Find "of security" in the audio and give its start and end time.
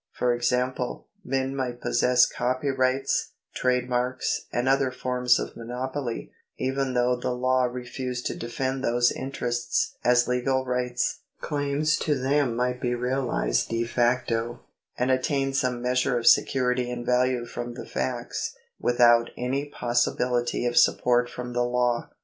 16.17-16.89